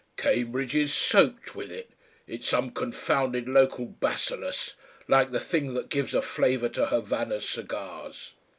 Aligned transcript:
Cambridge 0.17 0.73
is 0.75 0.91
soaked 0.91 1.55
with 1.55 1.69
it; 1.71 1.91
it's 2.25 2.47
some 2.49 2.71
confounded 2.71 3.47
local 3.47 3.85
bacillus. 3.85 4.73
Like 5.07 5.29
the 5.29 5.39
thing 5.39 5.75
that 5.75 5.89
gives 5.89 6.15
a 6.15 6.23
flavour 6.23 6.69
to 6.69 6.87
Havana 6.87 7.39
cigars. 7.39 8.33